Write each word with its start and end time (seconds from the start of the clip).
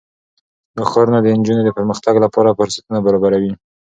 دا 0.75 0.83
ښارونه 0.91 1.19
د 1.21 1.27
نجونو 1.37 1.61
د 1.65 1.69
پرمختګ 1.77 2.15
لپاره 2.25 2.55
فرصتونه 2.57 2.99
برابروي. 3.05 3.53